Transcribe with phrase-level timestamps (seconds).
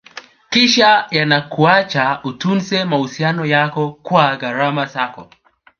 [0.49, 5.29] kisha yanakuacha utunze mahusiano yako kwa gharama zako